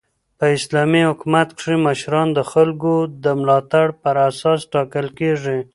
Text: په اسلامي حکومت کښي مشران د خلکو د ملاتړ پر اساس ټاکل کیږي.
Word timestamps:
په 0.37 0.45
اسلامي 0.57 1.01
حکومت 1.09 1.47
کښي 1.57 1.75
مشران 1.85 2.27
د 2.33 2.39
خلکو 2.51 2.93
د 3.23 3.25
ملاتړ 3.39 3.85
پر 4.01 4.15
اساس 4.29 4.59
ټاکل 4.73 5.07
کیږي. 5.19 5.59